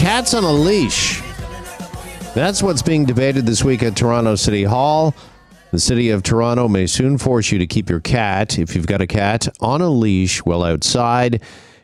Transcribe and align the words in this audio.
Cats 0.00 0.32
on 0.32 0.44
a 0.44 0.50
leash. 0.50 1.20
That's 2.34 2.62
what's 2.62 2.80
being 2.80 3.04
debated 3.04 3.44
this 3.44 3.62
week 3.62 3.82
at 3.82 3.94
Toronto 3.94 4.34
City 4.34 4.64
Hall. 4.64 5.14
The 5.72 5.78
city 5.78 6.08
of 6.08 6.22
Toronto 6.22 6.68
may 6.68 6.86
soon 6.86 7.18
force 7.18 7.52
you 7.52 7.58
to 7.58 7.66
keep 7.66 7.90
your 7.90 8.00
cat, 8.00 8.58
if 8.58 8.74
you've 8.74 8.86
got 8.86 9.02
a 9.02 9.06
cat, 9.06 9.46
on 9.60 9.82
a 9.82 9.90
leash 9.90 10.38
while 10.38 10.62
outside. 10.62 11.42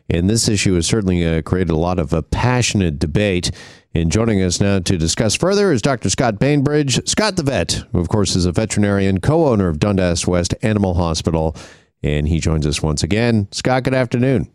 And 0.09 0.27
this 0.27 0.49
issue 0.49 0.73
has 0.73 0.87
certainly 0.87 1.27
uh, 1.27 1.43
created 1.43 1.69
a 1.69 1.77
lot 1.77 1.99
of 1.99 2.11
a 2.11 2.23
passionate 2.23 2.97
debate. 2.97 3.51
And 3.93 4.11
joining 4.11 4.41
us 4.41 4.59
now 4.59 4.79
to 4.79 4.97
discuss 4.97 5.35
further 5.35 5.71
is 5.71 5.83
Dr. 5.83 6.09
Scott 6.09 6.39
Bainbridge. 6.39 7.07
Scott 7.07 7.35
the 7.35 7.43
vet, 7.43 7.83
who, 7.91 7.99
of 7.99 8.09
course, 8.09 8.35
is 8.35 8.47
a 8.47 8.51
veterinarian, 8.51 9.19
co 9.19 9.45
owner 9.45 9.67
of 9.67 9.77
Dundas 9.77 10.25
West 10.25 10.55
Animal 10.63 10.95
Hospital. 10.95 11.55
And 12.01 12.27
he 12.27 12.39
joins 12.39 12.65
us 12.65 12.81
once 12.81 13.03
again. 13.03 13.47
Scott, 13.51 13.83
good 13.83 13.93
afternoon. 13.93 14.49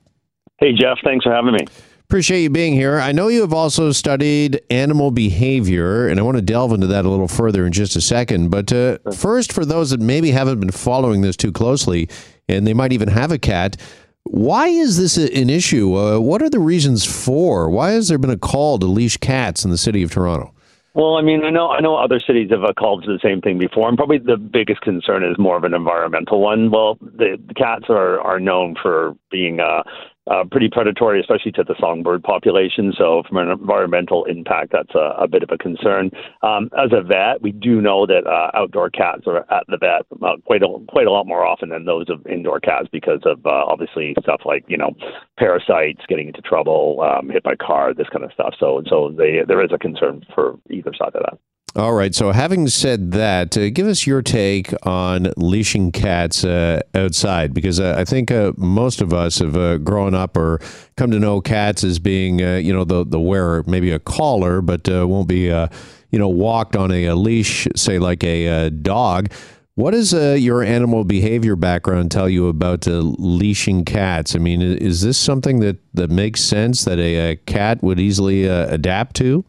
Hey, 0.59 0.73
Jeff. 0.73 0.99
Thanks 1.05 1.25
for 1.25 1.33
having 1.33 1.53
me. 1.53 1.65
Appreciate 2.13 2.43
you 2.43 2.51
being 2.51 2.75
here. 2.75 3.01
I 3.01 3.11
know 3.13 3.29
you 3.29 3.41
have 3.41 3.55
also 3.55 3.91
studied 3.91 4.61
animal 4.69 5.11
behavior, 5.11 6.09
and 6.09 6.21
I 6.21 6.23
want 6.23 6.37
to 6.37 6.43
delve 6.43 6.73
into 6.73 6.87
that 6.89 7.07
a 7.07 7.09
little 7.09 7.27
further 7.27 7.65
in 7.65 7.73
just 7.73 7.97
a 7.97 8.03
second. 8.03 8.51
But 8.51 8.71
uh, 8.71 8.99
first, 9.17 9.51
for 9.51 9.65
those 9.65 9.89
that 9.93 10.01
maybe 10.01 10.31
haven't 10.31 10.61
been 10.61 10.73
following 10.73 11.23
this 11.23 11.39
too 11.39 11.53
closely, 11.53 12.11
and 12.51 12.67
they 12.67 12.75
might 12.75 12.93
even 12.93 13.09
have 13.09 13.33
a 13.33 13.39
cat, 13.39 13.79
why 14.25 14.67
is 14.67 14.99
this 14.99 15.17
an 15.17 15.49
issue? 15.49 15.97
Uh, 15.97 16.21
what 16.21 16.43
are 16.43 16.51
the 16.51 16.61
reasons 16.61 17.03
for? 17.07 17.71
Why 17.71 17.93
has 17.93 18.09
there 18.09 18.19
been 18.19 18.29
a 18.29 18.37
call 18.37 18.79
to 18.81 18.85
leash 18.85 19.17
cats 19.17 19.65
in 19.65 19.71
the 19.71 19.79
city 19.79 20.03
of 20.03 20.11
Toronto? 20.11 20.53
Well, 20.93 21.15
I 21.15 21.23
mean, 21.23 21.43
I 21.47 21.49
know 21.49 21.71
I 21.71 21.81
know 21.81 21.97
other 21.97 22.21
cities 22.21 22.51
have 22.51 22.61
called 22.77 23.05
to 23.05 23.11
the 23.11 23.21
same 23.23 23.41
thing 23.41 23.59
before, 23.59 23.89
and 23.89 23.97
probably 23.97 24.19
the 24.19 24.37
biggest 24.37 24.83
concern 24.83 25.25
is 25.25 25.39
more 25.39 25.57
of 25.57 25.65
an 25.65 25.73
environmental 25.73 26.43
one. 26.43 26.71
Well, 26.71 26.99
the, 27.01 27.39
the 27.49 27.55
cats 27.55 27.87
are 27.89 28.21
are 28.21 28.39
known 28.39 28.77
for 28.83 29.17
being 29.31 29.61
uh, 29.61 29.85
uh, 30.31 30.45
pretty 30.51 30.69
predatory, 30.71 31.21
especially 31.21 31.53
to 31.53 31.65
the 31.65 31.75
songbird 31.81 32.23
population. 32.23 32.93
So, 32.97 33.23
from 33.29 33.39
an 33.39 33.49
environmental 33.49 34.25
impact, 34.25 34.73
that's 34.73 34.95
a, 34.95 35.15
a 35.19 35.29
bit 35.29 35.43
of 35.43 35.51
a 35.51 35.59
concern. 35.59 36.11
Um, 36.43 36.71
as 36.79 36.91
a 36.93 37.03
vet, 37.03 37.43
we 37.43 37.53
do 37.53 37.81
know 37.81 38.07
that 38.07 38.27
uh, 38.27 38.57
outdoor 38.57 38.91
cats 38.91 39.23
are 39.27 39.39
at 39.51 39.65
the 39.69 39.79
vet 39.79 40.07
uh, 40.23 40.37
quite 40.45 40.63
a, 40.63 40.69
quite 40.89 41.07
a 41.07 41.13
lot 41.13 41.27
more 41.27 41.45
often 41.45 41.71
than 41.71 41.85
those 41.85 42.09
of 42.09 42.25
indoor 42.27 42.61
cats 42.61 42.89
because 42.93 43.21
of 43.25 43.45
uh, 43.45 43.51
obviously 43.51 44.15
stuff 44.23 44.43
like 44.45 44.65
you 44.69 44.77
know 44.77 44.93
parasites, 45.39 46.03
getting 46.09 46.29
into 46.29 46.43
trouble, 46.43 47.01
um, 47.01 47.29
hit 47.29 47.43
by 47.43 47.55
car, 47.57 47.93
this 47.93 48.09
kind 48.13 48.25
of 48.25 48.33
stuff. 48.33 48.55
So, 48.59 48.83
so 48.89 49.13
they, 49.17 49.41
there 49.47 49.63
is 49.65 49.71
a 49.73 49.79
concern 49.79 50.25
for 50.35 50.59
either 50.71 50.93
side 50.97 51.15
of 51.15 51.23
that. 51.23 51.39
All 51.75 51.95
right. 51.95 52.15
So, 52.15 52.33
having 52.33 52.69
said 52.69 53.13
that, 53.13 53.57
uh, 53.57 53.71
give 53.71 53.87
us 53.87 54.07
your 54.07 54.21
take 54.21 54.75
on 54.87 55.33
leashing 55.39 55.91
cats 55.91 56.45
uh, 56.45 56.83
outside, 56.95 57.55
because 57.55 57.81
uh, 57.81 57.95
I 57.97 58.05
think 58.05 58.31
uh, 58.31 58.53
most 58.59 59.01
of 59.01 59.15
us 59.15 59.39
have 59.39 59.57
uh, 59.57 59.79
grown 59.79 60.15
up 60.15 60.37
or 60.37 60.61
come 60.99 61.11
to 61.13 61.19
know 61.19 61.41
cats 61.41 61.83
as 61.83 61.99
being, 61.99 62.43
uh, 62.43 62.57
you 62.57 62.75
know, 62.75 62.85
the 62.85 63.07
the 63.07 63.19
wearer, 63.19 63.65
maybe 63.67 63.91
a 63.91 63.99
collar, 63.99 64.61
but 64.61 64.87
won't 64.87 65.29
be, 65.29 65.45
you 65.45 66.19
know, 66.19 66.29
walked 66.29 66.77
on 66.77 66.91
a, 66.91 67.07
a, 67.07 67.15
leash, 67.15 67.67
say 67.75 67.99
like 67.99 68.23
a, 68.23 68.69
dog. 68.69 69.33
What 69.75 69.93
does 69.93 70.13
your 70.13 70.63
animal 70.63 71.05
behavior 71.05 71.57
background 71.57 72.11
tell 72.11 72.29
you 72.29 72.49
about 72.49 72.87
leashing 72.87 73.87
cats? 73.87 74.37
I 74.37 74.41
mean, 74.41 74.61
is 74.61 75.01
this 75.01 75.17
something 75.17 75.61
that, 75.61 75.79
that 75.95 76.11
makes 76.11 76.43
sense 76.43 76.85
that 76.85 76.99
a, 76.99 77.31
a 77.31 77.37
cat 77.37 77.83
would 77.83 77.99
easily 77.99 78.45
adapt 78.45 79.17
to? 79.17 79.47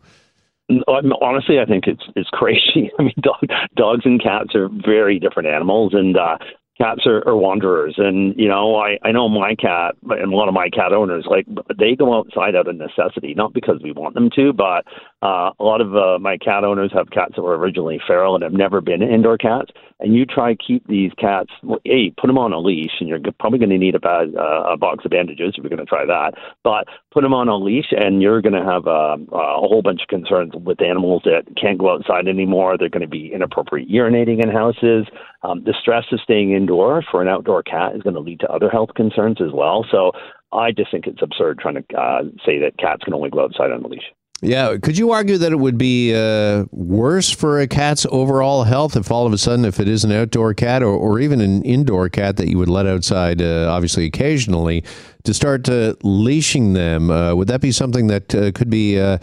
Honestly, 1.21 1.59
I 1.59 1.65
think 1.65 1.87
it's 1.87 2.03
it's 2.15 2.29
crazy. 2.33 2.91
I 2.99 3.03
mean, 3.03 3.15
dog, 3.21 3.47
dogs 3.75 4.05
and 4.05 4.21
cats 4.21 4.55
are 4.55 4.69
very 4.69 5.19
different 5.19 5.49
animals, 5.49 5.93
and 5.93 6.17
uh, 6.17 6.37
cats 6.77 7.01
are, 7.05 7.27
are 7.27 7.35
wanderers. 7.35 7.95
And 7.97 8.33
you 8.37 8.47
know, 8.47 8.75
I 8.75 8.97
I 9.03 9.11
know 9.11 9.29
my 9.29 9.55
cat 9.55 9.95
and 10.09 10.33
a 10.33 10.35
lot 10.35 10.47
of 10.47 10.53
my 10.53 10.69
cat 10.69 10.93
owners 10.93 11.25
like 11.29 11.45
they 11.77 11.95
go 11.95 12.17
outside 12.17 12.55
out 12.55 12.67
of 12.67 12.75
necessity, 12.75 13.33
not 13.35 13.53
because 13.53 13.79
we 13.83 13.91
want 13.91 14.15
them 14.15 14.29
to, 14.35 14.53
but 14.53 14.85
uh, 15.23 15.51
a 15.57 15.63
lot 15.63 15.79
of 15.79 15.95
uh, 15.95 16.19
my 16.19 16.37
cat 16.37 16.65
owners 16.65 16.91
have 16.93 17.09
cats 17.11 17.35
that 17.37 17.43
were 17.43 17.57
originally 17.57 17.97
feral 18.05 18.35
and 18.35 18.43
have 18.43 18.51
never 18.51 18.81
been 18.81 19.01
indoor 19.01 19.37
cats. 19.37 19.71
And 20.01 20.13
you 20.13 20.25
try 20.25 20.53
keep 20.55 20.85
these 20.87 21.11
cats, 21.17 21.49
well, 21.63 21.79
hey, 21.85 22.13
put 22.19 22.27
them 22.27 22.37
on 22.37 22.51
a 22.51 22.59
leash, 22.59 22.91
and 22.99 23.07
you're 23.07 23.21
probably 23.39 23.57
going 23.57 23.69
to 23.69 23.77
need 23.77 23.95
a, 23.95 24.01
bad, 24.01 24.35
uh, 24.35 24.73
a 24.73 24.75
box 24.75 25.05
of 25.05 25.11
bandages 25.11 25.53
if 25.55 25.63
you're 25.63 25.69
going 25.69 25.79
to 25.79 25.85
try 25.85 26.05
that. 26.05 26.33
But 26.61 26.89
put 27.13 27.21
them 27.21 27.33
on 27.33 27.47
a 27.47 27.55
leash, 27.55 27.85
and 27.91 28.21
you're 28.21 28.41
going 28.41 28.61
to 28.61 28.69
have 28.69 28.85
uh, 28.85 29.15
a 29.31 29.63
whole 29.63 29.81
bunch 29.81 30.01
of 30.01 30.09
concerns 30.09 30.51
with 30.55 30.81
animals 30.81 31.21
that 31.23 31.43
can't 31.55 31.77
go 31.77 31.93
outside 31.93 32.27
anymore. 32.27 32.77
They're 32.77 32.89
going 32.89 33.01
to 33.01 33.07
be 33.07 33.31
inappropriate 33.33 33.89
urinating 33.89 34.43
in 34.43 34.51
houses. 34.51 35.07
Um, 35.43 35.63
the 35.63 35.73
stress 35.79 36.03
of 36.11 36.19
staying 36.19 36.51
indoor 36.51 37.01
for 37.09 37.21
an 37.21 37.29
outdoor 37.29 37.63
cat 37.63 37.95
is 37.95 38.01
going 38.01 38.15
to 38.15 38.19
lead 38.19 38.41
to 38.41 38.51
other 38.51 38.69
health 38.69 38.89
concerns 38.97 39.37
as 39.39 39.53
well. 39.53 39.85
So 39.89 40.11
I 40.51 40.71
just 40.71 40.91
think 40.91 41.07
it's 41.07 41.21
absurd 41.21 41.59
trying 41.59 41.75
to 41.75 41.97
uh, 41.97 42.23
say 42.45 42.59
that 42.59 42.77
cats 42.77 43.03
can 43.05 43.13
only 43.13 43.29
go 43.29 43.41
outside 43.41 43.71
on 43.71 43.85
a 43.85 43.87
leash. 43.87 44.11
Yeah, 44.43 44.75
could 44.75 44.97
you 44.97 45.11
argue 45.11 45.37
that 45.37 45.53
it 45.53 45.55
would 45.55 45.77
be 45.77 46.13
uh, 46.13 46.65
worse 46.71 47.31
for 47.31 47.61
a 47.61 47.67
cat's 47.67 48.05
overall 48.11 48.65
health 48.65 48.97
if 48.97 49.09
all 49.09 49.25
of 49.25 49.31
a 49.31 49.37
sudden, 49.37 49.63
if 49.63 49.79
it 49.79 49.87
is 49.87 50.03
an 50.03 50.11
outdoor 50.11 50.53
cat 50.53 50.83
or, 50.83 50.89
or 50.89 51.21
even 51.21 51.39
an 51.39 51.63
indoor 51.63 52.09
cat 52.09 52.35
that 52.35 52.49
you 52.49 52.57
would 52.57 52.67
let 52.67 52.85
outside, 52.85 53.41
uh, 53.41 53.71
obviously 53.71 54.05
occasionally, 54.05 54.83
to 55.23 55.33
start 55.33 55.69
uh, 55.69 55.95
leashing 56.03 56.73
them? 56.73 57.09
Uh, 57.09 57.33
would 57.33 57.47
that 57.47 57.61
be 57.61 57.71
something 57.71 58.07
that 58.07 58.35
uh, 58.35 58.51
could 58.51 58.69
be, 58.69 58.99
uh, 58.99 59.17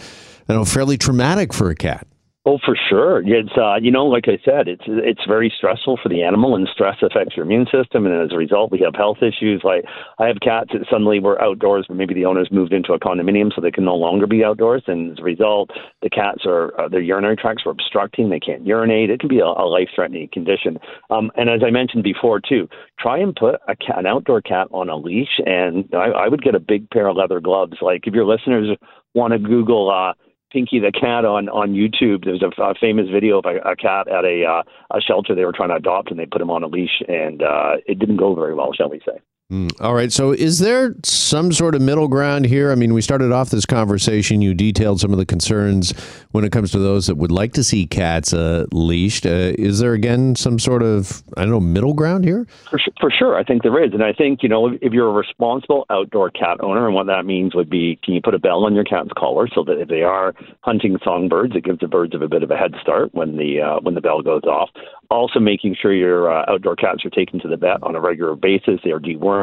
I 0.48 0.54
know, 0.54 0.64
fairly 0.64 0.97
traumatic 0.97 1.52
for 1.52 1.69
a 1.69 1.75
cat? 1.75 2.06
Oh, 2.46 2.58
for 2.64 2.74
sure. 2.88 3.22
It's 3.22 3.52
uh, 3.54 3.76
you 3.82 3.90
know, 3.90 4.06
like 4.06 4.24
I 4.26 4.38
said, 4.42 4.66
it's 4.66 4.84
it's 4.86 5.20
very 5.28 5.52
stressful 5.54 5.98
for 6.02 6.08
the 6.08 6.22
animal, 6.22 6.56
and 6.56 6.66
stress 6.72 6.96
affects 7.02 7.36
your 7.36 7.44
immune 7.44 7.66
system, 7.66 8.06
and 8.06 8.18
as 8.18 8.32
a 8.32 8.36
result, 8.38 8.72
we 8.72 8.80
have 8.80 8.94
health 8.94 9.18
issues. 9.18 9.60
Like 9.62 9.84
I 10.18 10.26
have 10.26 10.38
cats 10.40 10.70
that 10.72 10.86
suddenly 10.90 11.20
were 11.20 11.40
outdoors, 11.42 11.84
but 11.86 11.98
maybe 11.98 12.14
the 12.14 12.24
owners 12.24 12.48
moved 12.50 12.72
into 12.72 12.94
a 12.94 12.98
condominium, 12.98 13.54
so 13.54 13.60
they 13.60 13.70
can 13.70 13.84
no 13.84 13.94
longer 13.94 14.26
be 14.26 14.42
outdoors, 14.42 14.82
and 14.86 15.12
as 15.12 15.18
a 15.18 15.22
result, 15.22 15.68
the 16.00 16.08
cats 16.08 16.46
are 16.46 16.72
uh, 16.80 16.88
their 16.88 17.02
urinary 17.02 17.36
tracts 17.36 17.64
are 17.66 17.70
obstructing; 17.72 18.30
they 18.30 18.40
can't 18.40 18.66
urinate. 18.66 19.10
It 19.10 19.20
can 19.20 19.28
be 19.28 19.40
a, 19.40 19.44
a 19.44 19.68
life-threatening 19.68 20.30
condition. 20.32 20.78
Um, 21.10 21.30
and 21.36 21.50
as 21.50 21.60
I 21.62 21.68
mentioned 21.68 22.04
before, 22.04 22.40
too, 22.40 22.70
try 22.98 23.18
and 23.18 23.36
put 23.36 23.56
a 23.68 23.76
cat, 23.76 23.98
an 23.98 24.06
outdoor 24.06 24.40
cat 24.40 24.68
on 24.72 24.88
a 24.88 24.96
leash, 24.96 25.40
and 25.44 25.84
I, 25.92 26.24
I 26.24 26.28
would 26.28 26.42
get 26.42 26.54
a 26.54 26.60
big 26.60 26.88
pair 26.88 27.06
of 27.06 27.18
leather 27.18 27.40
gloves. 27.40 27.76
Like 27.82 28.06
if 28.06 28.14
your 28.14 28.24
listeners 28.24 28.78
want 29.14 29.34
to 29.34 29.38
Google. 29.38 29.90
Uh, 29.90 30.14
Pinky 30.50 30.81
the 30.81 30.93
cat 30.93 31.25
on 31.25 31.49
on 31.49 31.75
YouTube. 31.75 32.25
There's 32.25 32.43
a, 32.43 32.62
a 32.62 32.75
famous 32.75 33.09
video 33.09 33.38
of 33.38 33.44
a, 33.44 33.59
a 33.71 33.77
cat 33.77 34.09
at 34.09 34.25
a 34.25 34.44
uh, 34.44 34.62
a 34.97 35.00
shelter 35.00 35.34
they 35.34 35.44
were 35.44 35.53
trying 35.53 35.69
to 35.69 35.77
adopt, 35.77 36.11
and 36.11 36.19
they 36.19 36.27
put 36.27 36.41
him 36.41 36.50
on 36.50 36.62
a 36.62 36.66
leash, 36.66 37.03
and 37.06 37.43
uh, 37.43 37.77
it 37.87 37.99
didn't 37.99 38.16
go 38.16 38.34
very 38.34 38.55
well, 38.55 38.72
shall 38.72 38.91
we 38.91 39.00
say? 39.06 39.21
Mm, 39.50 39.69
all 39.81 39.94
right. 39.94 40.12
So, 40.12 40.31
is 40.31 40.61
there 40.61 40.94
some 41.03 41.50
sort 41.50 41.75
of 41.75 41.83
middle 41.83 42.06
ground 42.06 42.47
here? 42.47 42.71
I 42.71 42.77
mean, 42.77 42.94
we 42.94 43.03
started 43.03 43.33
off 43.33 43.50
this 43.50 43.66
conversation. 43.66 44.43
You 44.43 44.55
detailed 44.55 45.00
some 45.00 45.11
of 45.11 45.19
the 45.19 45.27
concerns 45.27 45.91
when 46.31 46.44
it 46.44 46.53
comes 46.53 46.71
to 46.71 46.78
those 46.78 47.09
that 47.09 47.16
would 47.16 47.33
like 47.33 47.53
to 47.55 47.65
see 47.65 47.84
cats 47.84 48.33
uh, 48.33 48.66
leashed. 48.71 49.27
Uh, 49.27 49.53
is 49.59 49.81
there 49.81 49.93
again 49.93 50.37
some 50.37 50.61
sort 50.61 50.84
of 50.84 51.25
I 51.37 51.43
don't 51.43 51.50
know 51.50 51.59
middle 51.59 51.94
ground 51.94 52.25
here? 52.25 52.47
For, 52.71 52.78
for 53.00 53.11
sure, 53.11 53.37
I 53.37 53.43
think 53.43 53.65
there 53.65 53.83
is, 53.83 53.93
and 53.93 54.05
I 54.05 54.12
think 54.12 54.44
you 54.44 54.49
know 54.49 54.69
if, 54.69 54.78
if 54.83 54.93
you're 54.93 55.09
a 55.09 55.12
responsible 55.12 55.84
outdoor 55.91 56.31
cat 56.31 56.59
owner, 56.61 56.87
and 56.87 56.94
what 56.94 57.09
that 57.09 57.27
means 57.27 57.53
would 57.56 57.69
be, 57.69 57.99
can 58.05 58.15
you 58.15 58.22
put 58.22 58.34
a 58.34 58.38
bell 58.38 58.65
on 58.65 58.77
your 58.77 58.84
cat's 58.84 59.11
collar 59.19 59.49
so 59.53 59.65
that 59.65 59.81
if 59.81 59.88
they 59.88 60.03
are 60.03 60.32
hunting 60.61 60.97
songbirds, 61.03 61.56
it 61.56 61.65
gives 61.65 61.81
the 61.81 61.88
birds 61.88 62.15
a 62.15 62.28
bit 62.28 62.44
of 62.44 62.53
a 62.53 62.56
head 62.56 62.75
start 62.81 63.12
when 63.15 63.37
the 63.37 63.61
uh, 63.61 63.81
when 63.81 63.94
the 63.94 64.00
bell 64.00 64.22
goes 64.22 64.44
off. 64.44 64.71
Also, 65.11 65.41
making 65.41 65.75
sure 65.75 65.93
your 65.93 66.31
uh, 66.31 66.44
outdoor 66.47 66.77
cats 66.77 67.05
are 67.05 67.11
taken 67.11 67.41
to 67.41 67.49
the 67.49 67.56
vet 67.56 67.82
on 67.82 67.97
a 67.97 68.00
regular 68.00 68.37
basis. 68.37 68.78
They 68.84 68.93
are 68.93 69.00
dewormed. 69.00 69.39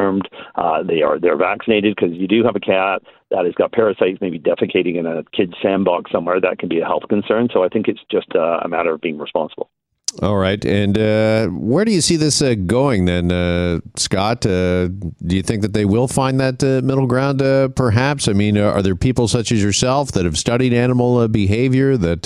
Uh, 0.56 0.84
they 0.84 1.02
are 1.02 1.20
they're 1.20 1.38
vaccinated 1.38 1.96
because 1.96 2.16
you 2.16 2.28
do 2.28 2.44
have 2.44 2.56
a 2.56 2.60
cat 2.60 3.02
that 3.32 3.46
has 3.46 3.54
got 3.56 3.72
parasites, 3.72 4.20
maybe 4.22 4.40
defecating 4.40 4.96
in 4.98 5.06
a 5.06 5.24
kid's 5.36 5.54
sandbox 5.62 6.12
somewhere. 6.12 6.40
That 6.40 6.60
can 6.60 6.70
be 6.70 6.80
a 6.80 6.86
health 6.86 7.04
concern. 7.10 7.50
So 7.52 7.64
I 7.64 7.70
think 7.70 7.88
it's 7.88 8.02
just 8.10 8.34
a 8.36 8.68
matter 8.68 8.94
of 8.94 9.02
being 9.02 9.18
responsible. 9.18 9.70
All 10.22 10.38
right. 10.38 10.64
And 10.66 10.98
uh, 10.98 11.48
where 11.48 11.86
do 11.86 11.92
you 11.92 12.02
see 12.02 12.16
this 12.16 12.42
uh, 12.42 12.56
going 12.56 13.06
then, 13.06 13.32
uh, 13.32 13.82
Scott? 13.98 14.46
Uh, 14.46 14.88
do 14.88 15.36
you 15.36 15.44
think 15.44 15.62
that 15.62 15.74
they 15.74 15.86
will 15.86 16.08
find 16.08 16.40
that 16.40 16.64
uh, 16.64 16.82
middle 16.84 17.06
ground 17.06 17.42
uh, 17.42 17.68
perhaps? 17.68 18.28
I 18.28 18.34
mean, 18.34 18.58
are 18.58 18.82
there 18.82 18.96
people 18.96 19.28
such 19.28 19.52
as 19.52 19.62
yourself 19.62 20.14
that 20.14 20.26
have 20.26 20.38
studied 20.38 20.74
animal 20.74 21.28
behavior 21.28 21.98
that, 21.98 22.26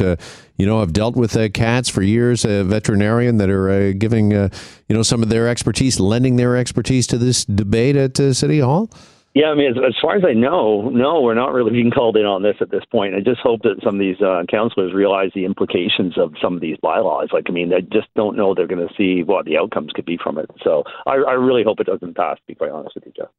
you 0.56 0.66
know, 0.66 0.80
have 0.80 0.94
dealt 0.94 1.18
with 1.18 1.36
cats 1.54 1.90
for 1.90 2.02
years, 2.02 2.46
a 2.46 2.64
veterinarian 2.64 3.38
that 3.38 3.50
are 3.50 3.92
giving, 3.94 4.32
you 4.32 4.50
know, 4.88 5.04
some 5.04 5.22
of 5.22 5.28
their 5.28 5.50
expertise, 5.50 6.00
lending 6.00 6.38
their 6.38 6.56
expertise 6.56 7.08
to 7.08 7.18
this 7.18 7.44
debate 7.44 7.98
at 7.98 8.16
City 8.16 8.60
Hall? 8.60 8.90
Yeah, 9.34 9.48
I 9.48 9.56
mean, 9.56 9.72
as, 9.72 9.78
as, 9.78 9.96
far 10.02 10.18
as 10.18 10.24
I 10.26 10.34
know, 10.34 10.90
no, 10.90 11.22
we're 11.22 11.36
not 11.36 11.54
really 11.54 11.72
being 11.72 11.90
called 11.90 12.18
in 12.18 12.26
on 12.26 12.44
this 12.44 12.58
at 12.60 12.70
this 12.70 12.84
point. 12.92 13.16
I 13.16 13.22
just 13.22 13.40
hope 13.40 13.62
that 13.62 13.82
some 13.82 13.96
of 13.96 14.00
these 14.00 14.22
uh, 14.22 14.44
councilors 14.50 14.94
realize 14.94 15.32
the 15.34 15.46
implications 15.46 16.18
of 16.18 16.34
some 16.42 16.54
of 16.54 16.62
these 16.62 16.76
bylaws. 16.82 17.30
Like, 17.32 17.46
I 17.48 17.52
mean, 17.52 17.70
they 17.70 17.80
just 17.82 18.14
don't 18.14 18.36
know 18.36 18.54
they're 18.54 18.68
going 18.68 18.86
to 18.86 18.94
see 18.96 19.24
what 19.24 19.46
the 19.46 19.58
outcomes 19.58 19.94
could 19.94 20.06
be 20.06 20.18
from 20.22 20.38
it. 20.38 20.52
So 20.64 20.84
I, 21.06 21.16
I 21.16 21.34
really 21.34 21.64
hope 21.64 21.80
it 21.80 21.88
doesn't 21.88 22.18
pass, 22.18 22.38
to 22.38 22.44
be 22.46 22.56
quite 22.56 22.72
honest 22.72 22.96
with 22.96 23.06
you, 23.06 23.14
Jeff. 23.16 23.30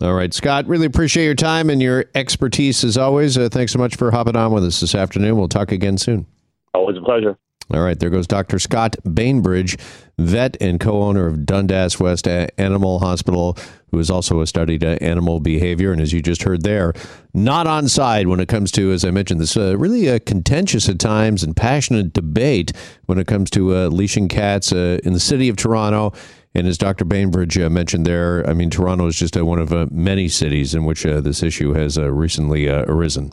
All 0.00 0.14
right, 0.14 0.32
Scott, 0.32 0.66
really 0.66 0.86
appreciate 0.86 1.24
your 1.24 1.34
time 1.34 1.68
and 1.68 1.82
your 1.82 2.06
expertise 2.14 2.84
as 2.84 2.96
always. 2.96 3.36
Uh, 3.36 3.48
thanks 3.50 3.72
so 3.72 3.78
much 3.78 3.96
for 3.96 4.12
hopping 4.12 4.36
on 4.36 4.52
with 4.52 4.64
us 4.64 4.80
this 4.80 4.94
afternoon. 4.94 5.36
We'll 5.36 5.48
talk 5.48 5.72
again 5.72 5.98
soon. 5.98 6.26
Always 6.72 6.96
a 6.96 7.02
pleasure. 7.02 7.36
All 7.72 7.82
right, 7.82 7.98
there 7.98 8.10
goes 8.10 8.26
Dr. 8.26 8.58
Scott 8.58 8.96
Bainbridge, 9.14 9.76
vet 10.18 10.56
and 10.60 10.80
co 10.80 11.02
owner 11.02 11.28
of 11.28 11.46
Dundas 11.46 12.00
West 12.00 12.26
Animal 12.26 12.98
Hospital, 12.98 13.56
who 13.90 13.98
has 13.98 14.10
also 14.10 14.44
studied 14.44 14.82
uh, 14.82 14.98
animal 15.00 15.38
behavior. 15.38 15.92
And 15.92 16.00
as 16.00 16.12
you 16.12 16.20
just 16.20 16.42
heard 16.42 16.62
there, 16.62 16.92
not 17.32 17.68
on 17.68 17.88
side 17.88 18.26
when 18.26 18.40
it 18.40 18.48
comes 18.48 18.72
to, 18.72 18.90
as 18.90 19.04
I 19.04 19.12
mentioned, 19.12 19.40
this 19.40 19.56
uh, 19.56 19.78
really 19.78 20.10
uh, 20.10 20.18
contentious 20.26 20.88
at 20.88 20.98
times 20.98 21.44
and 21.44 21.56
passionate 21.56 22.12
debate 22.12 22.72
when 23.06 23.18
it 23.18 23.28
comes 23.28 23.50
to 23.50 23.76
uh, 23.76 23.86
leashing 23.86 24.26
cats 24.26 24.72
uh, 24.72 24.98
in 25.04 25.12
the 25.12 25.20
city 25.20 25.48
of 25.48 25.56
Toronto. 25.56 26.12
And 26.56 26.66
as 26.66 26.76
Dr. 26.76 27.04
Bainbridge 27.04 27.56
uh, 27.56 27.70
mentioned 27.70 28.04
there, 28.04 28.44
I 28.48 28.54
mean, 28.54 28.70
Toronto 28.70 29.06
is 29.06 29.16
just 29.16 29.40
one 29.40 29.60
of 29.60 29.92
many 29.92 30.28
cities 30.28 30.74
in 30.74 30.84
which 30.84 31.04
this 31.04 31.44
issue 31.44 31.74
has 31.74 31.96
recently 31.96 32.68
arisen. 32.68 33.32